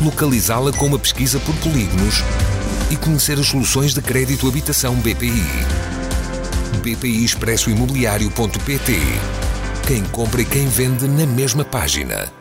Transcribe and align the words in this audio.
localizá-la 0.00 0.72
com 0.72 0.86
uma 0.86 0.98
pesquisa 0.98 1.40
por 1.40 1.54
polígonos 1.56 2.22
e 2.90 2.96
conhecer 2.96 3.38
as 3.38 3.46
soluções 3.46 3.92
de 3.94 4.00
crédito 4.00 4.48
habitação 4.48 4.94
BPI. 4.96 5.42
BPI 6.82 7.24
Expresso 7.24 7.70
Imobiliário.pt 7.70 8.92
Quem 9.86 10.04
compra 10.04 10.42
e 10.42 10.44
quem 10.44 10.66
vende 10.68 11.06
na 11.08 11.26
mesma 11.26 11.64
página. 11.64 12.32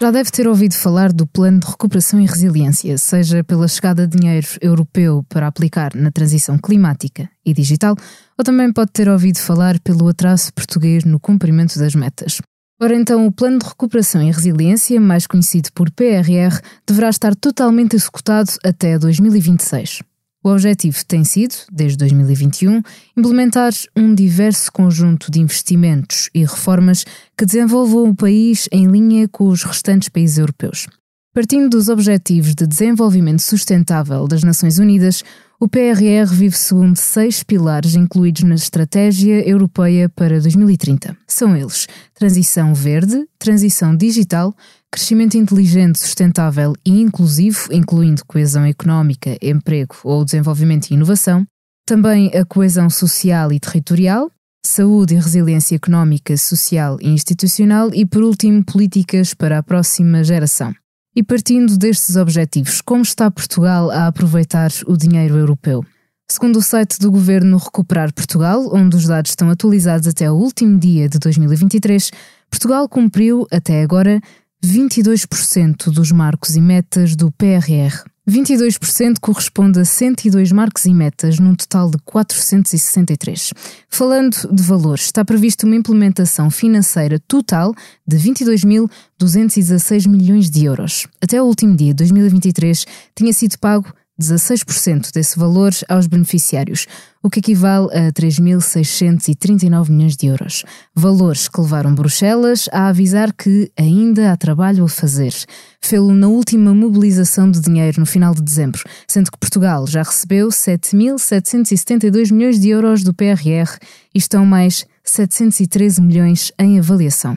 Já 0.00 0.10
deve 0.10 0.32
ter 0.32 0.48
ouvido 0.48 0.74
falar 0.74 1.12
do 1.12 1.24
Plano 1.28 1.60
de 1.60 1.66
Recuperação 1.68 2.20
e 2.20 2.26
Resiliência, 2.26 2.98
seja 2.98 3.44
pela 3.44 3.68
chegada 3.68 4.04
de 4.04 4.18
dinheiro 4.18 4.48
europeu 4.60 5.24
para 5.28 5.46
aplicar 5.46 5.94
na 5.94 6.10
transição 6.10 6.58
climática 6.58 7.30
e 7.46 7.52
digital, 7.52 7.94
ou 8.36 8.44
também 8.44 8.72
pode 8.72 8.90
ter 8.90 9.08
ouvido 9.08 9.38
falar 9.38 9.78
pelo 9.78 10.08
atraso 10.08 10.52
português 10.52 11.04
no 11.04 11.20
cumprimento 11.20 11.78
das 11.78 11.94
metas. 11.94 12.40
Ora 12.82 12.96
então, 12.96 13.24
o 13.24 13.30
Plano 13.30 13.60
de 13.60 13.64
Recuperação 13.64 14.20
e 14.20 14.32
Resiliência, 14.32 15.00
mais 15.00 15.24
conhecido 15.24 15.70
por 15.72 15.88
PRR, 15.92 16.58
deverá 16.84 17.10
estar 17.10 17.32
totalmente 17.36 17.94
executado 17.94 18.50
até 18.64 18.98
2026. 18.98 20.00
O 20.42 20.48
objetivo 20.48 20.98
tem 21.06 21.22
sido, 21.22 21.54
desde 21.70 21.96
2021, 21.98 22.82
implementar 23.16 23.70
um 23.96 24.12
diverso 24.12 24.72
conjunto 24.72 25.30
de 25.30 25.38
investimentos 25.38 26.28
e 26.34 26.40
reformas 26.40 27.04
que 27.38 27.46
desenvolvam 27.46 28.10
o 28.10 28.16
país 28.16 28.68
em 28.72 28.88
linha 28.88 29.28
com 29.28 29.46
os 29.46 29.62
restantes 29.62 30.08
países 30.08 30.38
europeus. 30.38 30.88
Partindo 31.32 31.70
dos 31.70 31.88
Objetivos 31.88 32.52
de 32.52 32.66
Desenvolvimento 32.66 33.42
Sustentável 33.42 34.26
das 34.26 34.42
Nações 34.42 34.80
Unidas, 34.80 35.22
o 35.62 35.68
PRR 35.68 36.26
vive 36.28 36.56
segundo 36.56 36.96
seis 36.96 37.44
pilares 37.44 37.94
incluídos 37.94 38.42
na 38.42 38.56
Estratégia 38.56 39.48
Europeia 39.48 40.08
para 40.08 40.40
2030. 40.40 41.16
São 41.24 41.56
eles: 41.56 41.86
transição 42.12 42.74
verde, 42.74 43.28
transição 43.38 43.96
digital, 43.96 44.52
crescimento 44.90 45.36
inteligente, 45.36 46.00
sustentável 46.00 46.72
e 46.84 47.00
inclusivo, 47.00 47.72
incluindo 47.72 48.24
coesão 48.26 48.64
económica, 48.64 49.38
emprego 49.40 49.94
ou 50.02 50.24
desenvolvimento 50.24 50.90
e 50.90 50.94
inovação, 50.94 51.46
também 51.86 52.32
a 52.36 52.44
coesão 52.44 52.90
social 52.90 53.52
e 53.52 53.60
territorial, 53.60 54.32
saúde 54.66 55.14
e 55.14 55.18
resiliência 55.18 55.76
económica, 55.76 56.36
social 56.36 56.98
e 57.00 57.08
institucional 57.08 57.88
e, 57.94 58.04
por 58.04 58.24
último, 58.24 58.64
políticas 58.64 59.32
para 59.32 59.58
a 59.58 59.62
próxima 59.62 60.24
geração. 60.24 60.74
E 61.14 61.22
partindo 61.22 61.76
destes 61.76 62.16
objetivos, 62.16 62.80
como 62.80 63.02
está 63.02 63.30
Portugal 63.30 63.90
a 63.90 64.06
aproveitar 64.06 64.70
o 64.86 64.96
dinheiro 64.96 65.36
europeu? 65.36 65.84
Segundo 66.30 66.56
o 66.56 66.62
site 66.62 66.98
do 66.98 67.10
governo 67.10 67.58
Recuperar 67.58 68.14
Portugal, 68.14 68.74
onde 68.74 68.96
os 68.96 69.04
dados 69.04 69.32
estão 69.32 69.50
atualizados 69.50 70.08
até 70.08 70.30
o 70.30 70.34
último 70.34 70.78
dia 70.78 71.10
de 71.10 71.18
2023, 71.18 72.10
Portugal 72.48 72.88
cumpriu, 72.88 73.46
até 73.50 73.82
agora, 73.82 74.18
22% 74.64 75.90
dos 75.90 76.10
marcos 76.10 76.56
e 76.56 76.60
metas 76.62 77.14
do 77.14 77.30
PRR. 77.32 78.04
22% 78.28 79.18
corresponde 79.20 79.80
a 79.80 79.84
102 79.84 80.52
marcos 80.52 80.84
e 80.84 80.94
metas, 80.94 81.40
num 81.40 81.56
total 81.56 81.90
de 81.90 81.98
463. 82.04 83.52
Falando 83.88 84.36
de 84.52 84.62
valores, 84.62 85.06
está 85.06 85.24
prevista 85.24 85.66
uma 85.66 85.74
implementação 85.74 86.48
financeira 86.48 87.18
total 87.18 87.74
de 88.06 88.16
22.216 88.16 90.08
milhões 90.08 90.48
de 90.48 90.64
euros. 90.64 91.08
Até 91.20 91.42
o 91.42 91.46
último 91.46 91.76
dia, 91.76 91.92
2023, 91.92 92.86
tinha 93.16 93.32
sido 93.32 93.58
pago 93.58 93.92
16% 94.20 95.12
desse 95.12 95.38
valor 95.38 95.72
aos 95.88 96.06
beneficiários, 96.06 96.86
o 97.22 97.30
que 97.30 97.40
equivale 97.40 97.86
a 97.92 98.12
3.639 98.12 99.90
milhões 99.90 100.16
de 100.16 100.26
euros. 100.26 100.64
Valores 100.94 101.48
que 101.48 101.60
levaram 101.60 101.94
Bruxelas 101.94 102.68
a 102.72 102.88
avisar 102.88 103.32
que 103.32 103.70
ainda 103.76 104.32
há 104.32 104.36
trabalho 104.36 104.84
a 104.84 104.88
fazer. 104.88 105.32
Fê-lo 105.80 106.14
na 106.14 106.28
última 106.28 106.74
mobilização 106.74 107.50
de 107.50 107.60
dinheiro 107.60 108.00
no 108.00 108.06
final 108.06 108.34
de 108.34 108.42
dezembro, 108.42 108.82
sendo 109.08 109.30
que 109.30 109.38
Portugal 109.38 109.86
já 109.86 110.02
recebeu 110.02 110.48
7.772 110.48 112.32
milhões 112.32 112.60
de 112.60 112.68
euros 112.68 113.02
do 113.02 113.14
PRR 113.14 113.78
e 114.14 114.18
estão 114.18 114.44
mais 114.44 114.84
713 115.04 116.00
milhões 116.00 116.52
em 116.58 116.78
avaliação. 116.78 117.36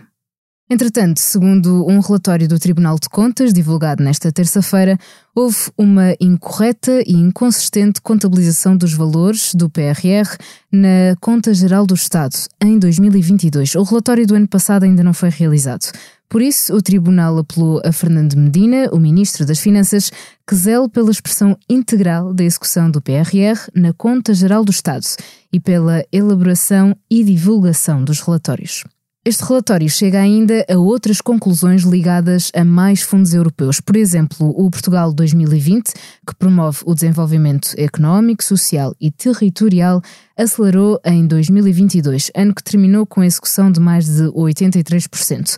Entretanto, 0.67 1.19
segundo 1.19 1.85
um 1.87 1.99
relatório 1.99 2.47
do 2.47 2.57
Tribunal 2.57 2.97
de 2.99 3.07
Contas, 3.07 3.53
divulgado 3.53 4.03
nesta 4.03 4.31
terça-feira, 4.31 4.97
houve 5.35 5.71
uma 5.77 6.15
incorreta 6.19 7.03
e 7.05 7.13
inconsistente 7.13 8.01
contabilização 8.01 8.75
dos 8.75 8.91
valores 8.91 9.53
do 9.53 9.69
PRR 9.69 10.27
na 10.71 11.15
Conta 11.21 11.53
Geral 11.53 11.85
do 11.85 11.93
Estado 11.93 12.35
em 12.59 12.79
2022. 12.79 13.75
O 13.75 13.83
relatório 13.83 14.25
do 14.25 14.33
ano 14.33 14.47
passado 14.47 14.85
ainda 14.85 15.03
não 15.03 15.13
foi 15.13 15.29
realizado. 15.29 15.91
Por 16.27 16.41
isso, 16.41 16.73
o 16.75 16.81
Tribunal 16.81 17.37
apelou 17.37 17.79
a 17.85 17.91
Fernando 17.91 18.33
Medina, 18.33 18.89
o 18.91 18.99
Ministro 18.99 19.45
das 19.45 19.59
Finanças, 19.59 20.09
que 20.47 20.55
zele 20.55 20.89
pela 20.89 21.11
expressão 21.11 21.55
integral 21.69 22.33
da 22.33 22.43
execução 22.43 22.89
do 22.89 23.03
PRR 23.03 23.69
na 23.75 23.93
Conta 23.93 24.33
Geral 24.33 24.65
do 24.65 24.71
Estado 24.71 25.05
e 25.53 25.59
pela 25.59 26.03
elaboração 26.11 26.97
e 27.07 27.23
divulgação 27.23 28.03
dos 28.03 28.19
relatórios. 28.19 28.83
Este 29.27 29.43
relatório 29.43 29.89
chega 29.89 30.19
ainda 30.19 30.63
a 30.69 30.77
outras 30.77 31.19
conclusões 31.19 31.81
ligadas 31.81 32.51
a 32.55 32.63
mais 32.63 33.01
fundos 33.01 33.33
europeus. 33.33 33.81
Por 33.81 33.95
exemplo, 33.95 34.53
o 34.55 34.69
Portugal 34.69 35.11
2020, 35.11 35.93
que 36.27 36.35
promove 36.35 36.83
o 36.85 36.93
desenvolvimento 36.93 37.73
económico, 37.75 38.43
social 38.43 38.93
e 39.01 39.09
territorial, 39.09 39.99
acelerou 40.37 41.01
em 41.03 41.25
2022, 41.25 42.29
ano 42.35 42.53
que 42.53 42.63
terminou 42.63 43.03
com 43.03 43.21
a 43.21 43.25
execução 43.25 43.71
de 43.71 43.79
mais 43.79 44.05
de 44.05 44.25
83% 44.25 45.57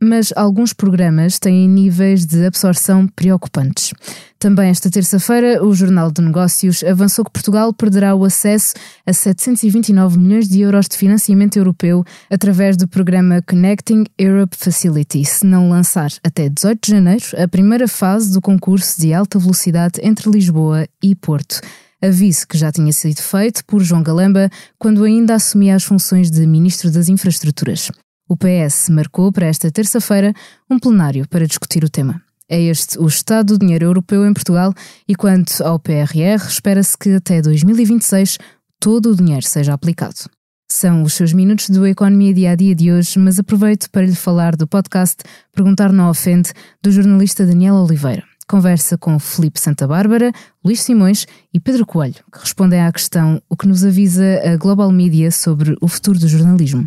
mas 0.00 0.32
alguns 0.36 0.72
programas 0.72 1.38
têm 1.38 1.68
níveis 1.68 2.26
de 2.26 2.44
absorção 2.44 3.06
preocupantes. 3.08 3.92
Também 4.38 4.68
esta 4.68 4.90
terça-feira, 4.90 5.64
o 5.64 5.74
Jornal 5.74 6.10
de 6.10 6.20
Negócios 6.20 6.84
avançou 6.84 7.24
que 7.24 7.30
Portugal 7.30 7.72
perderá 7.72 8.14
o 8.14 8.24
acesso 8.24 8.74
a 9.06 9.12
729 9.12 10.18
milhões 10.18 10.48
de 10.48 10.60
euros 10.60 10.86
de 10.88 10.96
financiamento 10.96 11.56
europeu 11.56 12.04
através 12.30 12.76
do 12.76 12.86
programa 12.86 13.40
Connecting 13.42 14.04
Europe 14.18 14.56
Facility, 14.56 15.24
se 15.24 15.46
não 15.46 15.70
lançar 15.70 16.10
até 16.22 16.48
18 16.48 16.78
de 16.84 16.90
janeiro 16.92 17.24
a 17.36 17.48
primeira 17.48 17.88
fase 17.88 18.32
do 18.32 18.40
concurso 18.40 19.00
de 19.00 19.14
alta 19.14 19.38
velocidade 19.38 20.00
entre 20.02 20.30
Lisboa 20.30 20.86
e 21.02 21.14
Porto 21.14 21.60
aviso 22.02 22.46
que 22.46 22.58
já 22.58 22.70
tinha 22.70 22.92
sido 22.92 23.20
feito 23.20 23.64
por 23.64 23.82
João 23.82 24.02
Galamba 24.02 24.50
quando 24.78 25.02
ainda 25.02 25.34
assumia 25.34 25.74
as 25.74 25.82
funções 25.82 26.30
de 26.30 26.46
Ministro 26.46 26.90
das 26.90 27.08
Infraestruturas. 27.08 27.90
O 28.28 28.36
PS 28.36 28.88
marcou 28.88 29.30
para 29.30 29.46
esta 29.46 29.70
terça-feira 29.70 30.34
um 30.68 30.80
plenário 30.80 31.28
para 31.28 31.46
discutir 31.46 31.84
o 31.84 31.88
tema. 31.88 32.20
É 32.48 32.60
este 32.60 32.98
o 32.98 33.06
estado 33.06 33.56
do 33.56 33.58
dinheiro 33.58 33.86
europeu 33.86 34.26
em 34.26 34.32
Portugal 34.32 34.72
e 35.06 35.14
quanto 35.14 35.62
ao 35.62 35.78
PRR, 35.78 36.44
espera-se 36.48 36.98
que 36.98 37.14
até 37.14 37.40
2026 37.40 38.38
todo 38.80 39.10
o 39.10 39.16
dinheiro 39.16 39.46
seja 39.46 39.72
aplicado. 39.72 40.28
São 40.68 41.04
os 41.04 41.14
seus 41.14 41.32
minutos 41.32 41.70
do 41.70 41.86
Economia 41.86 42.34
Dia 42.34 42.50
a 42.50 42.54
Dia 42.56 42.74
de 42.74 42.90
hoje, 42.90 43.16
mas 43.20 43.38
aproveito 43.38 43.88
para 43.90 44.04
lhe 44.04 44.14
falar 44.14 44.56
do 44.56 44.66
podcast 44.66 45.18
Perguntar 45.54 45.92
Não 45.92 46.10
Ofende, 46.10 46.52
do 46.82 46.90
jornalista 46.90 47.46
Daniel 47.46 47.76
Oliveira. 47.76 48.24
Conversa 48.48 48.98
com 48.98 49.18
Felipe 49.20 49.60
Santa 49.60 49.86
Bárbara, 49.86 50.32
Luís 50.64 50.80
Simões 50.80 51.26
e 51.54 51.60
Pedro 51.60 51.86
Coelho, 51.86 52.24
que 52.32 52.40
respondem 52.40 52.80
à 52.80 52.92
questão 52.92 53.40
o 53.48 53.56
que 53.56 53.68
nos 53.68 53.84
avisa 53.84 54.40
a 54.44 54.56
Global 54.56 54.90
Media 54.90 55.30
sobre 55.30 55.76
o 55.80 55.86
futuro 55.86 56.18
do 56.18 56.28
jornalismo. 56.28 56.86